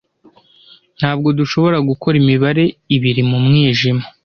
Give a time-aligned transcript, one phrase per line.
[0.97, 2.63] Ntabwo dushobora gukora imibare
[2.95, 4.03] ibiri mu mwijima.